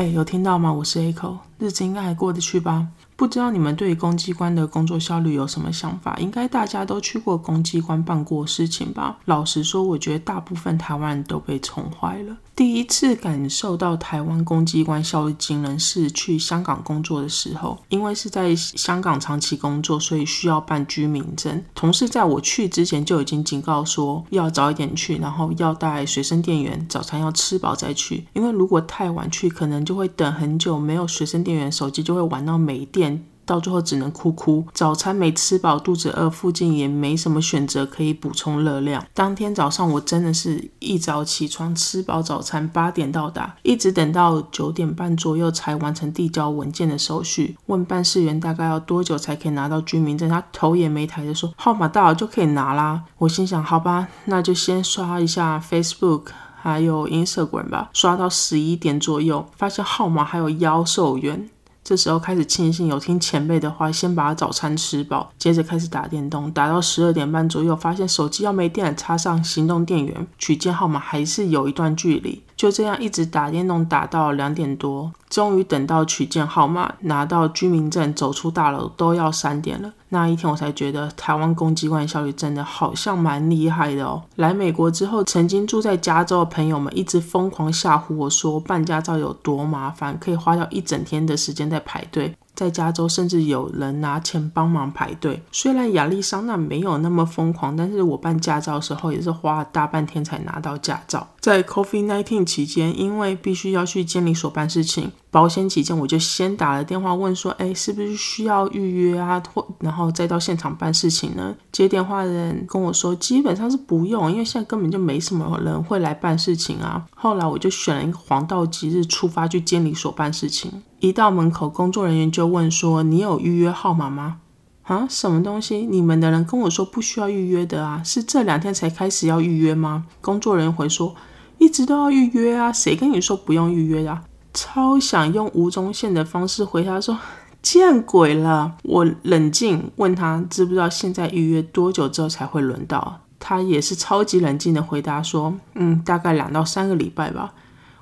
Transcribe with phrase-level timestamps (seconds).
[0.00, 0.72] 哎，有听到吗？
[0.72, 2.88] 我是 Echo，日子应该还过得去吧？
[3.14, 6.16] 不知道你们对公机关的工作效率有什么想法？
[6.18, 9.18] 应该大家都去过公机关办过事情吧？
[9.26, 12.34] 老实说，我觉得大部分台湾人都被宠坏了。
[12.56, 21.62] 第一次感受到台湾公机关效率惊人是去香港工作的时候，因为是在香港长期工作，所以需要办居民证。
[21.74, 33.24] 同事在我去之前就已经警告说要早一点去，然后要带随身电源，早餐要吃饱再去，因为如果太晚去，可能就会等很久，没有随身电源，手机就会玩到没电。
[33.46, 39.04] 到最后只能哭哭，早餐没吃饱，肚子饿，附近也没什么选择可以补充热量。
[39.12, 47.56] 当天早上我真的是一早起床吃饱早餐，八点到达，一直等到九点半左右才完成递交文件的手续。
[47.66, 53.02] 问办事员大概要多久才可以拿到居民证，他头也没抬的说号码到了就可以拿啦。
[53.18, 56.26] 我心想好吧，那就先刷一下 Facebook
[56.60, 57.90] 还有 Instagram 吧。
[57.92, 61.48] 刷到十一点左右，发现号码还有妖兽员。
[61.82, 72.42] 这时候开始庆幸有听前辈的话，先把早餐吃饱，接着开始打电动，打到十二点半左右，发现手机要没电了，插上行动电源，取件号码还是有一段距离。
[72.60, 79.90] 就这样一直打电动打到两点多，终于等到取件号码，拿到居民证，走出大楼都要三点了。
[80.10, 84.22] 那一天我才觉得台湾公机关效率真的好像蛮厉害的哦。
[84.36, 92.36] 来美国之后，曾经住在加州的朋友们一直疯狂吓唬我说办驾照有多麻烦，可以花掉一整天的时间在排队。
[92.52, 95.42] 在加州，甚至有人拿钱帮忙排队。
[95.50, 101.26] 虽然亚利桑那没有那么疯狂，但是我办驾照的时候也是花了大半天才拿到驾照。
[101.40, 109.42] 在 Coffee Nineteen 期间，因为必须要去监理所办事情，保险起见，我就先打了电话问说：“哎，是不是需要预约啊？
[109.54, 120.82] 或然后再到现场办事情呢？”接电话的人跟我说：“基本上是不用，因为现在根本就没什么人会来办事情啊。”后来我就选了一个黄道吉日出发去监理所办事情。
[120.98, 124.40] 一到门口，工作人员就问说：“你有预约号码吗？”
[124.84, 125.86] 啊，什么东西？
[125.86, 130.04] 你们的人跟我说不需要预约的啊，是这两天才开始要预约吗？
[130.20, 131.14] 工作人员回说
[131.60, 134.18] ：“一直都要预约啊，谁跟你说不用预约的？”
[134.52, 137.16] 超想用吴宗宪的方式回答说
[137.62, 143.20] ：“见鬼了！”我冷静问他知不知道现在预约多久之后才会轮到？
[143.38, 147.52] 他也是超级冷静的回答说：“嗯，大概两到三个礼拜吧。”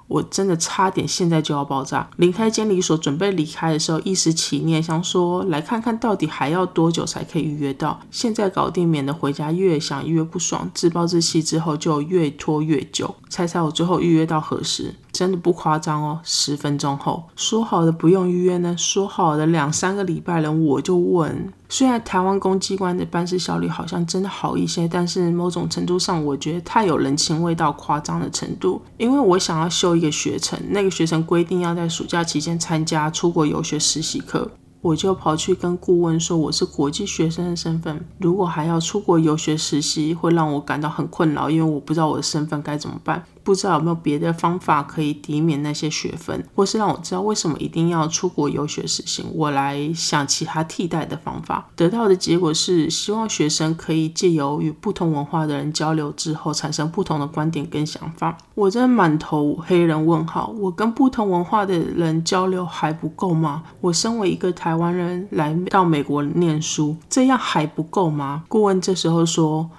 [0.08, 2.08] 我真的差点现在就要爆炸！
[2.16, 8.00] 离开监理所准备离开的时候，一时起念想说来看看到底还要多久才可以预约到。
[8.10, 13.14] 现在搞定，免得回家越想越不爽，自暴自弃之后就越拖越久。
[13.28, 14.94] 猜猜我最后预约到何时？
[15.12, 18.74] 真的不夸张哦，十分钟后说好的不用预约呢？
[18.78, 21.52] 说好的两三个礼拜了，我就问。
[21.70, 28.80] 虽然台湾公机关的办事效率好像真的好一些，但是某种程度上，我觉得太有人情味到夸张的程度。
[28.96, 34.50] 因为我想要修一个学程，那个学程规定要在暑假期间参加出国游学实习课。
[34.80, 43.22] 我就跑去跟顾问说，我是国际学生的身份，如果还要出国游学实习，会让我感到很困扰，因为我不知道我的身份该怎么办。
[43.48, 51.66] 不知道有没有别的方法可以抵免那些学分，或是让我知道为什么一定要出国游学实行，我来想其他替代的方法。
[51.74, 58.36] 得到的结果是，希望学生可以借由与不同文化的人交流之后，产生不同的观点跟想法。
[58.54, 63.62] 我真的满头黑人问号，我跟不同文化的人交流还不够吗？
[63.80, 68.44] 我身为一个台湾人来到美国念书，这样还不够吗？
[68.46, 69.70] 顾问这时候说。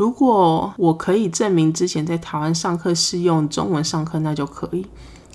[0.00, 4.82] 如果我可以证明之前在台湾上课是用中文上课，那就可以；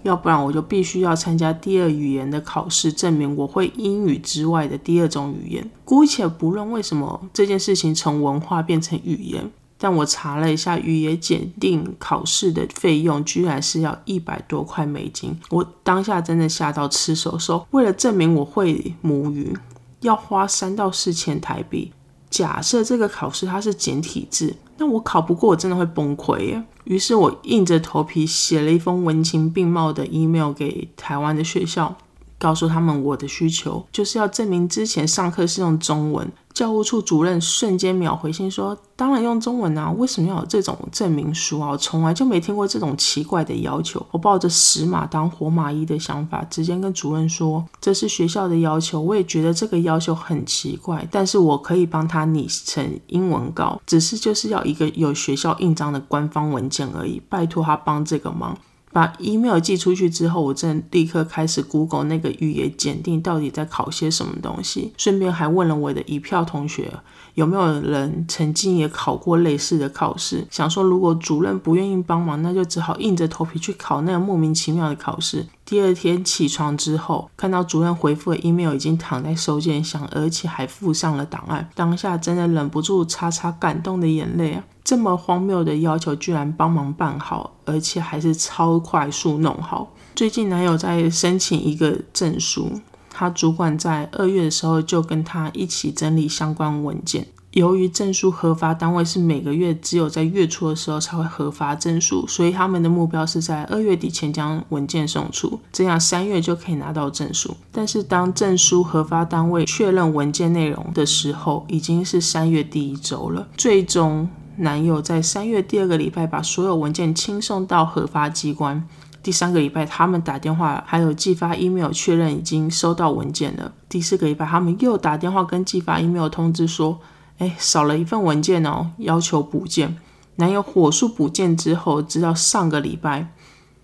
[0.02, 5.70] 要不然我就必须要参加第二语言的考试，证明我会英语之外的第二种语言。
[5.84, 15.40] 姑且不论为什么这件事情从文化变成语言，但我查了一下语言检定考试的费用，居然是要一百多块美金。
[15.52, 17.68] 我当下真的吓到吃手手。
[17.70, 19.56] 为了证明我会母语，
[20.00, 21.92] 要花三到四千台币。
[22.36, 26.62] 假设这个考试它是简体字，那我考不过，我真的会崩溃耶。
[26.84, 31.96] 于是我硬着头皮写了一封文情并茂的 email 给台湾的学校。
[32.38, 36.30] 告诉他们我的需求就是要证明之前上课是用中文。
[36.56, 41.72] 教务处主任瞬间秒回信说：“当然用中文啊，为什么要有这种证明书啊？
[41.72, 58.58] 我从来就没听过这种奇怪的要求。”我抱着死马当活马医的想法，直接跟主任说：“这是学校的要求，我也觉得这个要求很奇怪，但是我可以帮他拟成英文稿，只是就是要一个有学校印章的官方文件而已，拜托他帮这个忙。”
[58.96, 66.90] 把 email 寄出去之后，我真立刻开始 Google 那个语言检定到底在考些什么东西，顺便还问了我的一票同学
[67.34, 70.48] 有没有人曾经也考过类似的考试。
[70.50, 75.46] 想说如果主任不愿意帮忙，那就只好硬着头皮去考那个莫名其妙的考试。
[75.66, 84.64] 第二天起床之后，看到主任回复的 email 已经躺在收件箱，而且还附上了档案，当下真的忍不住擦擦感动的眼泪啊！
[84.86, 89.92] 这么荒谬的要求，居然帮忙办好，而且还是超快速弄好。
[90.14, 92.72] 最近男友在申请一个证书，
[93.10, 97.26] 他主管在二月的时候就跟他一起整理相关文件。
[97.54, 107.56] 由于证书核发单位是每个月只有在月初的时候才会核发证书，所以他们的目标是在二月底前将文件送出，这样三月就可以拿到证书。
[107.72, 113.48] 但是当证书核发单位确认文件内容的时候，已经是三月第一周了。
[113.56, 118.88] 最终，男友在三月第二个礼拜把所有文件轻送到核发机关，
[119.22, 123.74] 第三个礼拜他们打电话还有寄发 email 确认已经收到文件了。
[123.90, 127.00] 第四个礼拜他们又打电话跟寄发 email 通知说。
[127.38, 129.98] 哎，少了一份文件哦，要求补件。
[130.38, 133.34] 男友火速补件之后，直到上个礼拜，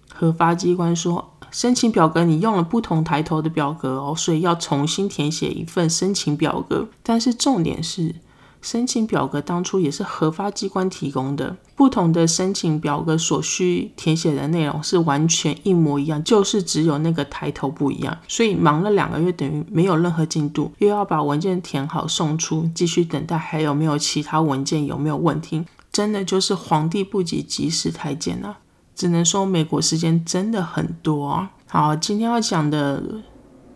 [0.09, 6.87] 核发机关说申请表格你用了不同抬头的表格哦，所以要重新填写一份申请表格。
[7.03, 8.15] 但是重点是。
[8.61, 18.15] 申请表格当初也是核发机关提供的，不同的申请表格所需填写的内容是完全一模一样，就是只有那个抬头不一样。
[18.27, 28.59] 所以忙了两个月，等于没有任何进度，又要把文件填好送出，继续等待还有没有其他文件有没有问题，真的就是皇帝不急急死太监啊！
[28.95, 31.49] 只能说美国时间真的很多啊。
[31.67, 33.03] 好，今天要讲的。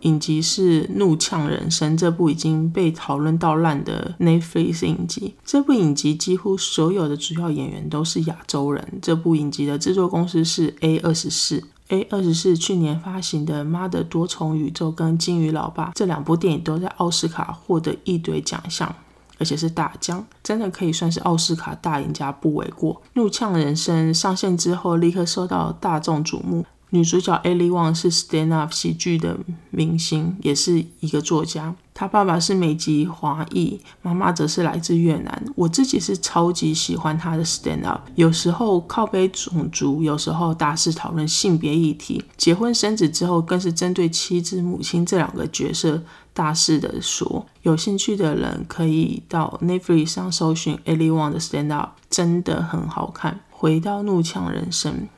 [0.06, 5.34] 影集是《怒呛人生》这部已经被讨论到烂的 Netflix 影集。
[5.44, 8.86] 这部影集几乎所有的主要演员都是亚洲人。
[9.02, 11.64] 这部影集的制作公司是 A 二十四。
[11.88, 18.94] A 二十四去年发行的《妈的多重宇宙》跟《金鱼老爸》这两部电影都在奥斯卡获得一堆奖项，
[19.38, 22.94] 而且是大奖，真的可以算是奥斯卡大赢家不为过。
[23.14, 26.64] 《怒呛人生》上线之后，立刻受到大众瞩目。
[26.90, 29.36] 女主角 Ali Wong 是 stand up 喜剧的
[29.70, 31.74] 明星，也是一个作家。
[31.92, 35.44] 她爸爸是美籍华裔，妈妈则是来自越南。
[35.56, 42.22] 我自己是超级喜欢她的 stand up，有时候靠背种族，有时候大肆讨论性别议题。
[42.36, 47.46] 结婚生子之后，更是针对妻子、母亲这两个角色大肆的说。
[47.62, 53.40] 有兴趣的人可以到 Netflix 上搜寻 Ali Wong 的 stand up，真的很好看。
[53.50, 55.08] 回到怒呛人生。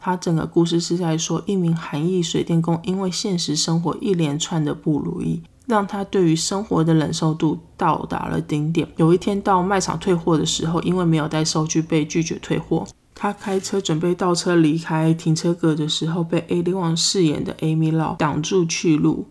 [0.00, 8.88] 他整个故事是在说，一名韩裔水电工因为现实生活一连串的不如意，让他对于生活的忍受度到达了顶点。
[8.96, 12.86] 有一天到卖场退货的时候，因为没有带收据被拒绝退货。
[13.14, 19.26] 他开车准备倒车离开停车格的时候，被 A 利旺饰演的 Amy Lau 挡住去路，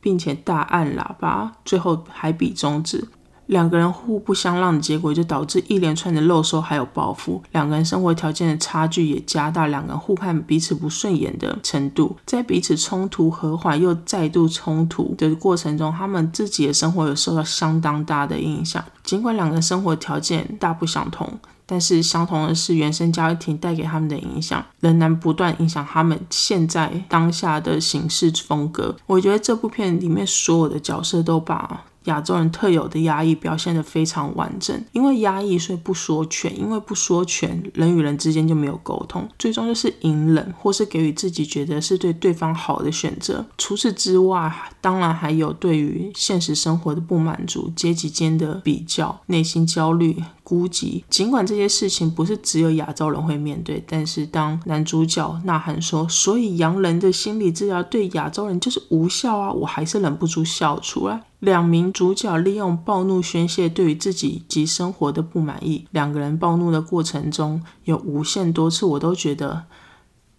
[0.00, 3.06] 并且大按喇叭，最后还比中指。
[3.48, 7.42] 两个人互不相让的结果，就导致一连串的漏收还有报复。
[7.52, 12.14] 两个人生活条件的差距也加大，两个人互看彼此不顺眼的程度。
[12.26, 18.84] 在彼此冲突和缓又再度冲突的过程中，他们自己的生活有受到相当大的影响。
[19.02, 21.32] 尽管两个人生活条件大不相同，
[21.64, 28.94] 但是相同的是原生家庭带给他们的影响，仍然不断影响他们现在当下的行事风格。
[29.06, 31.84] 我觉得这部片里面所有的角色都把。
[32.08, 43.46] 亚洲人特有的压抑表现得非常完整，因为压抑所以不说全，因为不说全，人与人之间就没有沟通，最终就是隐忍或是给予自己觉得是对对方好的选择。
[43.56, 50.22] 除此之外，当然还有对于现实生活的不满足、阶级间的比较、内心焦虑。
[50.42, 61.20] 孤寂，尽管这些事情不是只有亚洲人会面对，但是当男主角呐喊说：“所以洋人的心理治疗对亚洲人就是无效啊！”我还是忍不住笑出来。
[61.40, 69.66] 两名主角利用暴怒宣泄对于自己及生活的不满意，两个人暴怒的过程中有无限多次，我都觉得。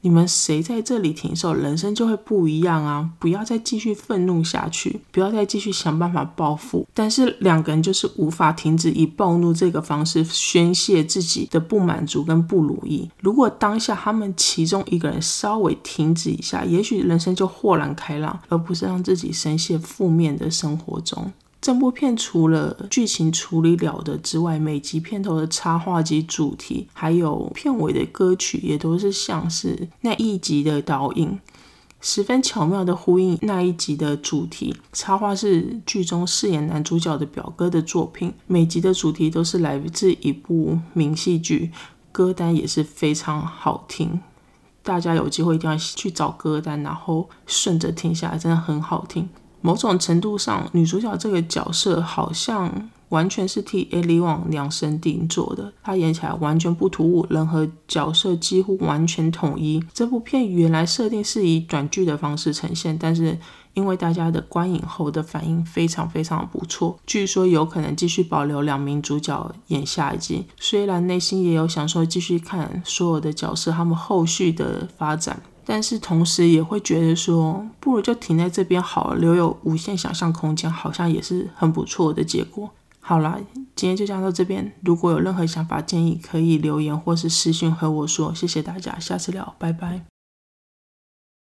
[0.01, 3.09] 你们谁在这里停手，人生就会不一样啊！
[3.19, 6.87] 不要再继续愤怒下去，不要再继续想办法报复。
[6.93, 13.09] 但是两个人就是无法停止以暴怒这个方式宣泄自己的不满足跟不如意。
[13.21, 21.31] 如果当下他们其中一个人稍微停止一下，也许人生就豁然开朗，而不是让自己深陷负面的生活中。
[21.61, 31.37] 这部片除了剧情处理了的之外，每集片头的插画及主题，还有片尾的歌曲，也都是像是那一集的导引，
[31.99, 34.73] 十分巧妙的呼应那一集的主题。
[34.93, 41.71] 插画是剧中饰演男主角的表哥的作品，每集的主题都是来自一部名戏剧，
[42.13, 44.21] 歌单也是非常好听。
[44.81, 49.27] 大家有机会一定要去找歌单，然后顺着听下来，真的很好听。
[49.61, 59.83] 某種程度上，女主角這個角色好像完全是替 Ellie Wong 量身定做的，她演起來完全不突兀，人和角色幾乎完全統一。
[59.93, 63.37] 這部片原來設定是以短劇的方式呈現，但是
[63.73, 70.45] 因為大家的觀影後的反應非常非常不錯，據說有可能繼續保留兩名主角演下一季。
[70.59, 75.41] 雖然內心也有想說繼續看所有的角色他們後續的發展。
[75.71, 82.71] 但是同时也会觉得说，不如就停在这边好了，留有无限想象空间，好像也是很不错的结果。
[82.99, 83.37] 好啦，
[83.75, 88.33] 今天就讲到这边，如果有任何想法建议，可以留言或是私信和我说。
[88.33, 90.18] 谢谢大家，下次聊，拜拜。